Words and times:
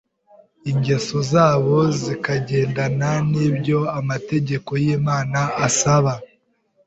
ingeso 0.71 1.17
zabo 1.31 1.75
zikagendana 2.01 3.09
n’ibyo 3.31 3.79
amategeko 3.99 4.71
y’Imana 4.83 5.39
asaba 5.67 6.13